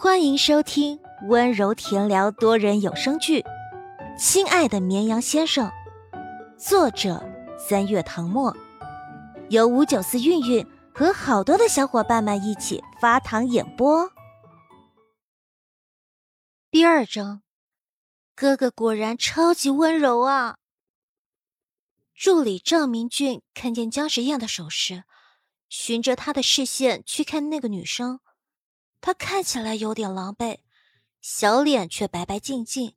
[0.00, 3.40] 欢迎收听温柔甜聊多人有声剧
[4.16, 5.68] 《亲爱的绵羊先生》，
[6.56, 7.20] 作者
[7.58, 8.56] 三月唐末，
[9.50, 10.64] 由五九四韵韵
[10.94, 14.08] 和好多的小伙伴们一起发糖演播。
[16.70, 17.42] 第二章，
[18.36, 20.58] 哥哥果然超级温柔啊！
[22.14, 25.02] 助理赵明俊看见姜时宴的手势，
[25.68, 28.20] 循着他的视线去看那个女生。
[29.00, 30.60] 他看起来有点狼狈，
[31.20, 32.96] 小脸却白白净净，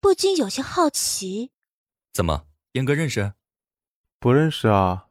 [0.00, 1.52] 不禁有些好奇
[2.12, 3.34] ：“怎么，燕哥认识？
[4.18, 5.08] 不认识啊？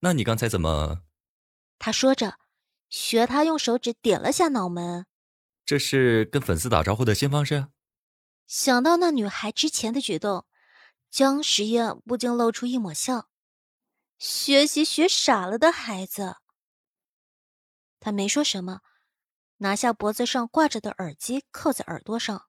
[0.00, 1.02] 那你刚才怎么？”
[1.78, 2.38] 他说着，
[2.88, 5.06] 学他用手指点了下脑门。
[5.64, 7.68] 这是跟粉丝打招呼的新方式。
[8.46, 10.46] 想到那女孩之前的举动，
[11.10, 13.30] 江时宴不禁露出一抹笑。
[14.18, 16.36] 学习学傻了的孩子。
[18.00, 18.80] 他没说什么。
[19.62, 22.46] 拿下脖子上挂着的耳机，扣在耳朵上。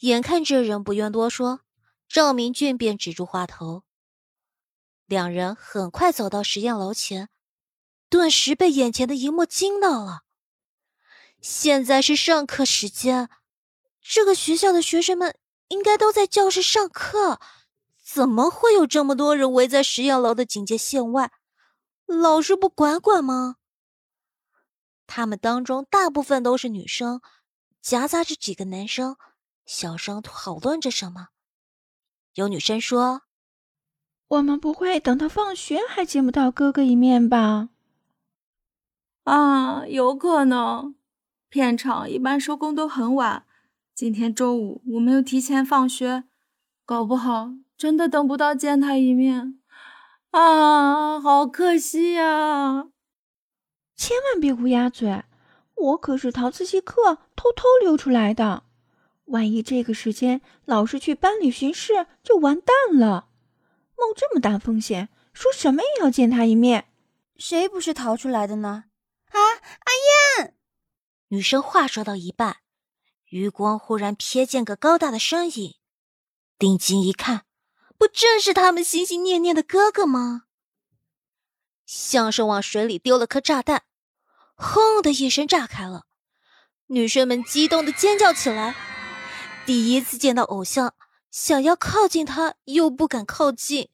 [0.00, 1.60] 眼看这人不愿多说，
[2.08, 3.84] 赵明俊便止住话头。
[5.06, 7.30] 两人很快走到实验楼前，
[8.10, 10.24] 顿时被眼前的一幕惊到了。
[11.40, 13.30] 现在是上课时间，
[14.02, 15.38] 这个学校的学生们
[15.68, 17.40] 应该都在教室上课，
[18.04, 21.32] 怎么会有这么多人围在实验楼的警戒线外？
[22.04, 23.56] 老师不管管吗？
[25.06, 27.20] 他们当中大部分都是女生，
[27.80, 29.16] 夹杂着几个男生，
[29.64, 31.28] 小声讨论着什么。
[32.34, 33.22] 有女生说
[34.28, 37.70] ：“我们不会等到放学还见不到哥哥一面吧？”
[39.24, 40.94] 啊，有可能。
[41.48, 43.46] 片场一般收工都很晚，
[43.94, 46.24] 今天周五我们又提前放学，
[46.84, 49.60] 搞不好真的等不到见他一面。
[50.32, 52.88] 啊，好可惜呀！
[53.96, 55.24] 千万别乌鸦嘴！
[55.74, 58.64] 我可是逃自习课偷偷溜出来的，
[59.26, 63.28] 万一这个时间老师去班里巡视，就完蛋了。
[63.96, 66.88] 冒这么大风险，说什么也要见他一面。
[67.36, 68.84] 谁不是逃出来的呢？
[69.30, 70.54] 啊，阿燕！
[71.28, 72.58] 女生话说到一半，
[73.28, 75.74] 余光忽然瞥见个高大的身影，
[76.58, 77.44] 定睛一看，
[77.98, 80.44] 不正是他们心心念念的哥哥吗？
[81.86, 83.84] 像是往水里丢了颗炸弹，
[84.56, 86.06] 轰的一声炸开了，
[86.88, 88.74] 女生们激动的尖叫起来。
[89.64, 90.94] 第一次见到偶像，
[91.30, 93.88] 想要靠近他又不敢靠近，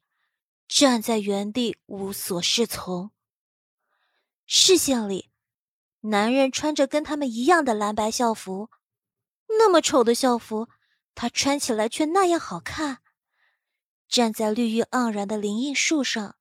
[0.67, 3.11] 站在原地无所适从。
[4.47, 5.31] 视线里，
[6.01, 8.71] 男人穿着跟他们一样的蓝白校服，
[9.59, 10.69] 那么丑的校服，
[11.15, 12.99] 他穿起来却那样好看。
[14.09, 16.37] 站在绿意盎然的林荫树上。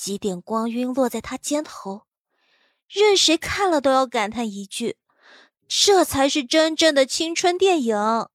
[0.00, 2.06] 几点光晕落在他肩头，
[2.86, 4.96] 任谁看了都要感叹一句
[5.66, 8.28] ：“这才是真正的青春电影。”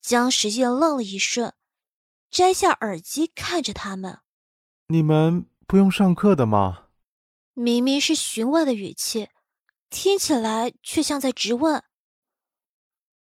[0.00, 1.54] 江时宴愣了一瞬，
[2.30, 4.20] 摘下耳机看着他们
[4.86, 6.84] ：“你们不用上课的吗？”
[7.54, 9.28] 明明是询问的语气，
[9.90, 11.82] 听起来却像在质问。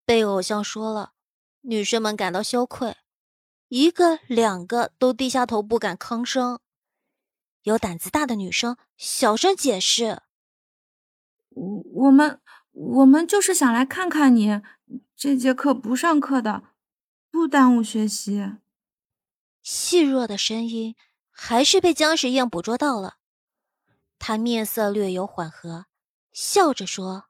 [0.06, 1.12] 被偶像说了，
[1.64, 2.96] 女生们感到羞愧，
[3.68, 6.62] 一个两个都低下头不敢吭声。
[7.68, 10.22] 有胆子大的女生小声解释
[11.52, 12.40] ：“我我们
[12.72, 14.62] 我们就是想来看看你，
[15.18, 16.64] 这节课不上课的，
[17.30, 18.54] 不耽误学习。”
[19.62, 20.96] 细弱的声音
[21.30, 23.18] 还是被姜时宴捕捉到了，
[24.18, 25.88] 他面色略有缓和，
[26.32, 27.26] 笑着说：“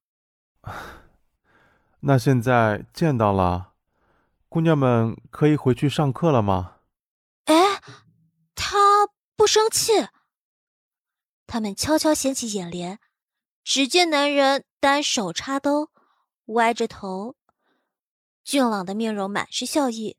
[2.01, 3.73] 那现在见到了，
[4.47, 6.75] 姑娘们可以回去上课了吗？”
[7.45, 7.81] 哎，
[8.53, 8.77] 他
[9.35, 10.09] 不生气。
[11.47, 12.99] 他们悄悄掀起眼帘，
[13.63, 15.89] 只见男人单手插兜，
[16.47, 17.35] 歪着头，
[18.43, 20.17] 俊朗的面容满是笑意，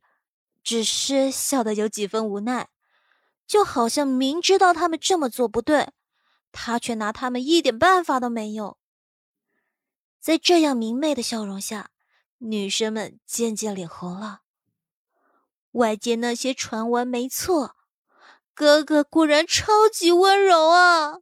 [0.64, 2.68] 只是笑得有几分无奈，
[3.46, 5.92] 就好像明知道他们这么做不对，
[6.50, 8.78] 他却拿他们一点办法都没有。
[10.18, 11.90] 在这样明媚的笑容下，
[12.38, 14.40] 女生们渐渐脸红了。
[15.72, 17.76] 外界那些传闻没错。
[18.58, 21.18] 哥哥果然超级温柔啊！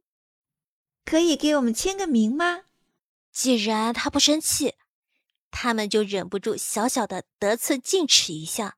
[1.05, 2.63] 可以给我们签个名吗？
[3.31, 4.73] 既然他不生气，
[5.51, 8.77] 他们就忍不住小小的得寸进尺一下。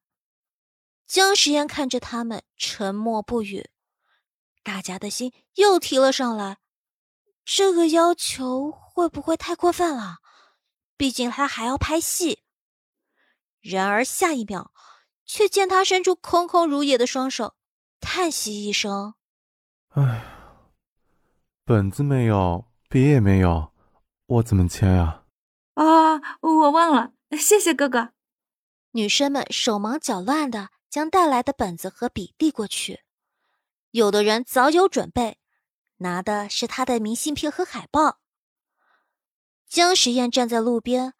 [1.07, 3.69] 姜时宴看着他们沉默不语，
[4.61, 6.57] 大家的心又提了上来。
[7.45, 10.17] 这个要求会不会太过分了？
[10.97, 12.43] 毕竟他还要拍戏。
[13.61, 14.73] 然而下一秒，
[15.25, 17.55] 却见他伸出空空如也的双手。
[18.21, 19.13] 叹息一声，
[19.91, 20.25] 哎，
[21.63, 23.71] 本子没有，笔也没有，
[24.25, 25.23] 我怎么签呀？
[25.75, 28.11] 啊，我忘了，谢谢哥哥。
[28.91, 32.99] 女生们手忙脚乱的将带来的本子和笔递过去，
[33.91, 35.39] 有的人早有准备，
[35.99, 38.19] 拿的是他的明信片和海报。
[39.65, 41.13] 江时宴站在路边，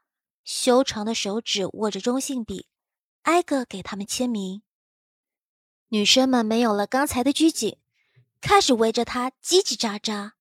[0.44, 2.68] 修长的手指握着中性笔，
[3.22, 4.64] 挨个给他们签名。
[5.90, 7.78] 女生们没有了刚才的拘谨，
[8.42, 10.32] 开始围着他叽叽喳喳。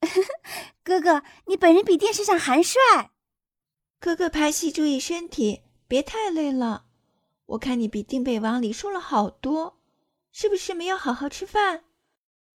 [0.82, 2.80] 哥哥，你本人比电视上还帅。
[4.00, 6.86] 哥哥拍戏注意身体，别太累了。
[7.46, 9.78] 我看你比定北王里瘦了好多，
[10.32, 11.84] 是不是没有好好吃饭？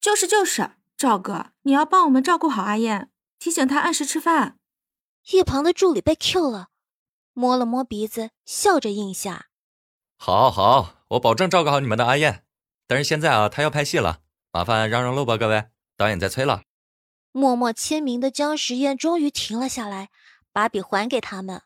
[0.02, 4.60] 就是就是，赵哥，你要帮我们照顾好阿燕，提醒她按时吃饭。
[5.32, 6.70] 一旁的助理被 Q 了，
[7.34, 9.48] 摸了摸鼻子，笑着应下
[10.18, 12.44] ：“好好，我保证照顾好你们的阿燕。
[12.88, 14.20] 但是现在啊，她要拍戏了，
[14.52, 15.66] 麻烦让让路吧，各位，
[15.96, 16.64] 导演在催了。”
[17.32, 20.10] 默默签名的姜时宴终于停了下来，
[20.52, 21.62] 把笔还给他们。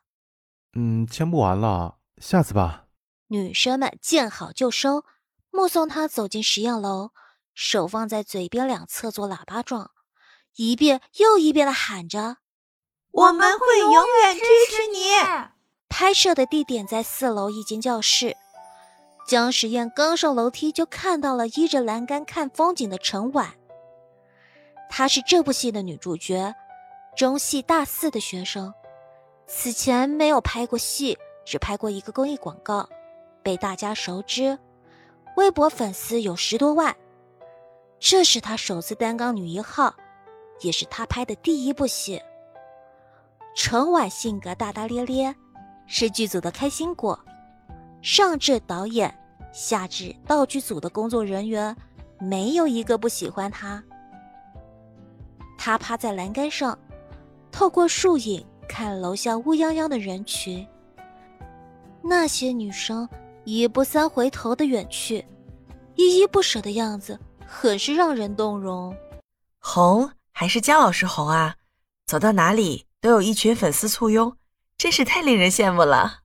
[0.73, 2.87] 嗯，签不完了，下次吧。
[3.27, 5.05] 女生们见好就收，
[5.49, 7.11] 目送他走进实验楼，
[7.53, 9.91] 手放在嘴边两侧做喇叭状，
[10.55, 12.37] 一遍又一遍的喊着
[13.11, 13.93] ：“我们会永
[14.23, 14.99] 远支持你。”
[15.91, 18.35] 拍摄的地点在四楼一间教室。
[19.27, 23.53] 姜时宴刚上楼梯，就看到了依着栏杆看风景的陈婉。
[24.89, 26.55] 她是这部戏的女主角，
[27.15, 28.73] 中戏大四的学生，
[29.47, 32.87] 此前没有拍过戏，只拍过一个公益广告，
[33.43, 34.57] 被大家熟知，
[35.35, 36.95] 微博粉丝有十多万。
[37.99, 39.93] 这是她首次担纲女一号，
[40.61, 42.21] 也是她拍的第一部戏。
[43.53, 45.35] 陈婉性格大大咧咧，
[45.93, 47.19] 是剧组的开心果，
[48.01, 49.13] 上至导演，
[49.51, 51.75] 下至道具组的工作人员，
[52.17, 53.83] 没有一个不喜欢她。
[55.57, 56.79] 他趴在栏杆上，
[57.51, 60.65] 透过树影看楼下乌泱泱的人群。
[62.01, 63.07] 那些女生
[63.43, 65.17] 一步三回头的远去，
[65.95, 68.95] 依依不舍的样子，很是让人动容。
[69.59, 71.57] 红还是姜老师红啊？
[72.05, 74.33] 走到哪里都有一群粉丝簇拥，
[74.81, 76.23] 真是太令人羡慕了。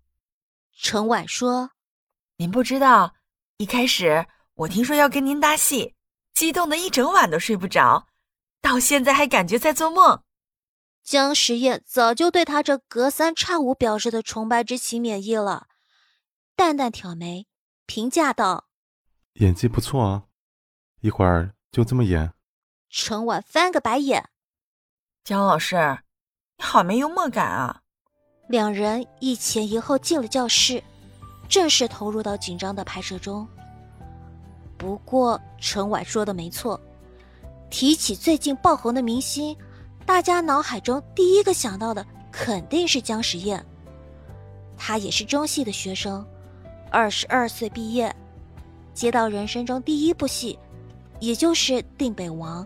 [0.73, 1.73] 陈婉说
[2.41, 3.15] ：“您不知道，
[3.59, 5.95] 一开始我听说要跟您搭戏，
[6.33, 8.09] 激动的一整晚都睡不着。”
[8.63, 10.23] 到现在还感觉在做梦。
[11.03, 15.67] 姜时宴早就对他这隔三差五表示的崇拜之情免疫了，
[16.57, 17.47] 淡淡挑眉，
[17.85, 18.69] 评价道
[19.37, 20.23] ：“演技不错啊，
[21.03, 22.33] 一会儿就这么演。”
[22.89, 24.31] 陈婉翻个白眼
[25.23, 25.99] ：“姜老师，
[26.57, 27.83] 你好没幽默感啊！”
[28.49, 30.83] 两人一前一后进了教室，
[31.49, 33.47] 正式投入到紧张的拍摄中。
[34.79, 36.81] 不过陈婉说的没错。
[37.69, 39.57] 提起最近爆红的明星，
[40.07, 43.65] 大家脑海中第一个想到的肯定是姜时宴。
[44.77, 46.25] 他也是中戏的学生，
[46.91, 48.15] 二十二岁毕业，
[48.95, 50.57] 接到人生中第一部戏，
[51.19, 52.63] 也就是《定北王》，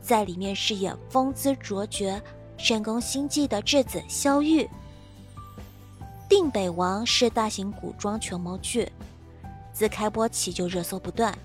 [0.00, 2.22] 在里面饰演风姿卓绝、
[2.56, 4.62] 深宫心计的质子萧玉。
[6.28, 8.90] 《定北王》是大型古装权谋剧，
[9.72, 11.36] 自开播起就热搜不断。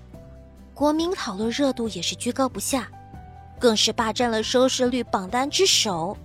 [0.74, 2.88] 国民讨论热度也是居高不下，
[3.58, 6.16] 更是霸占了收视率榜单之首。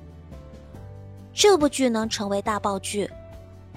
[1.34, 3.10] 这部剧能成为大爆剧，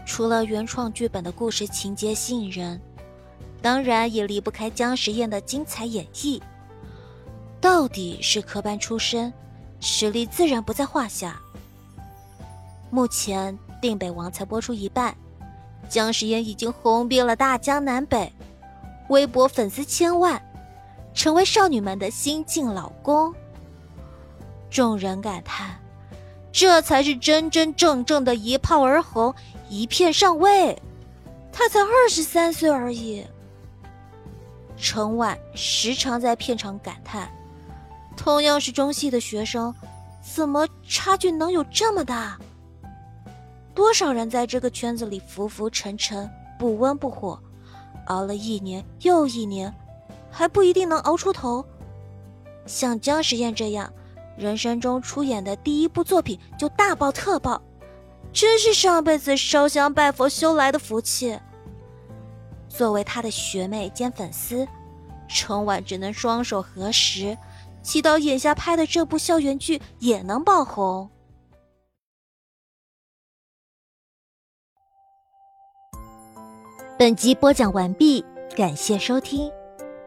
[0.04, 2.80] 除了原创剧本的故事情节吸引人，
[3.60, 6.40] 当然也离不开姜时宴的精彩演绎。
[7.60, 9.32] 到底是科班出身，
[9.78, 11.40] 实力自然不在话下。
[12.90, 15.14] 目前《定北王》才播出一半，
[15.88, 18.32] 姜时宴已经红遍了大江南北，
[19.08, 20.40] 微博粉丝千万。
[21.12, 23.34] 成为少女们的新晋老公，
[24.70, 25.78] 众人感叹：
[26.50, 29.34] 这才是真真正正的一炮而红，
[29.68, 30.80] 一片上位。
[31.52, 33.26] 他才二十三岁而已。
[34.78, 37.30] 陈婉时常在片场感叹：
[38.16, 39.74] 同样是中戏的学生，
[40.22, 42.38] 怎么差距能有这么大？
[43.74, 47.38] 多少人在这个圈子里浮浮沉沉，不温不火，
[48.06, 49.72] 熬了一年又一年。
[50.34, 51.62] 还不一定能熬出头。
[52.64, 53.92] 像姜时宴这样，
[54.34, 57.60] 人生中出演的第一部作品就大爆特爆，
[58.32, 61.38] 真是上辈子烧香拜佛修来的福气。
[62.66, 64.66] 作为他的学妹兼粉丝，
[65.28, 67.36] 陈婉只能双手合十，
[67.82, 71.10] 祈祷眼下拍的这部校园剧也能爆红。
[77.02, 78.24] 本集播讲完毕，
[78.56, 79.50] 感谢收听。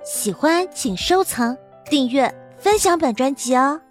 [0.05, 1.57] 喜欢请收藏、
[1.89, 3.81] 订阅、分享本专辑哦。